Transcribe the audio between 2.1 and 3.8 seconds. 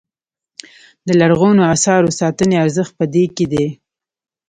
ساتنې ارزښت په دې کې دی.